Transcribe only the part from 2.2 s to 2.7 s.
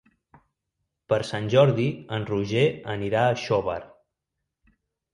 Roger